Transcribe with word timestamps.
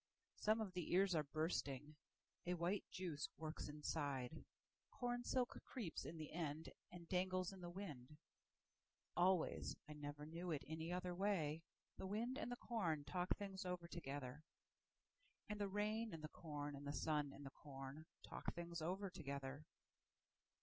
Some 0.37 0.61
of 0.61 0.73
the 0.73 0.91
ears 0.93 1.13
are 1.13 1.25
bursting.A 1.25 2.55
white 2.55 2.83
juice 2.89 3.29
works 3.37 3.69
inside. 3.69 4.43
Cornsilk 4.89 5.63
creeps 5.63 6.05
in 6.05 6.17
the 6.17 6.31
end 6.31 6.69
and 6.91 7.07
dangles 7.07 7.53
in 7.53 7.61
the 7.61 7.69
wind. 7.69 8.17
Always—I 9.15 9.93
never 9.93 10.25
knew 10.25 10.49
it 10.49 10.63
any 10.67 10.91
other 10.91 11.13
way—The 11.13 12.07
wind 12.07 12.39
and 12.39 12.51
the 12.51 12.55
corn 12.57 13.03
talk 13.03 13.37
things 13.37 13.63
over 13.63 13.87
together. 13.87 14.41
And 15.47 15.61
the 15.61 15.69
rain 15.69 16.15
and 16.15 16.23
the 16.23 16.29
corn 16.29 16.75
and 16.75 16.87
the 16.87 16.93
sun 16.93 17.31
and 17.31 17.45
the 17.45 17.51
cornTalk 17.51 18.55
things 18.55 18.81
over 18.81 19.11
together. 19.11 19.65